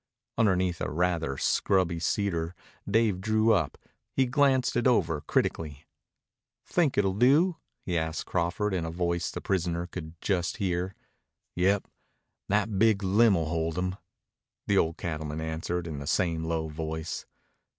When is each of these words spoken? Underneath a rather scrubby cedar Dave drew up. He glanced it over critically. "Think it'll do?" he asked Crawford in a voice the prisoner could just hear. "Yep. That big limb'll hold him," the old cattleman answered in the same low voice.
Underneath 0.35 0.81
a 0.81 0.89
rather 0.89 1.37
scrubby 1.37 1.99
cedar 1.99 2.55
Dave 2.89 3.21
drew 3.21 3.53
up. 3.53 3.77
He 4.15 4.25
glanced 4.25 4.75
it 4.75 4.87
over 4.87 5.21
critically. 5.21 5.85
"Think 6.65 6.97
it'll 6.97 7.13
do?" 7.13 7.57
he 7.85 7.99
asked 7.99 8.25
Crawford 8.25 8.73
in 8.73 8.83
a 8.83 8.89
voice 8.89 9.29
the 9.29 9.41
prisoner 9.41 9.85
could 9.85 10.19
just 10.19 10.57
hear. 10.57 10.95
"Yep. 11.55 11.87
That 12.49 12.79
big 12.79 13.03
limb'll 13.03 13.45
hold 13.45 13.77
him," 13.77 13.95
the 14.65 14.75
old 14.79 14.97
cattleman 14.97 15.39
answered 15.39 15.85
in 15.85 15.99
the 15.99 16.07
same 16.07 16.45
low 16.45 16.67
voice. 16.67 17.27